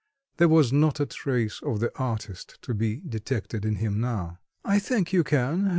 [0.37, 4.39] There was not a trace of the artist to be detected in him now.
[4.65, 5.69] "I think you can.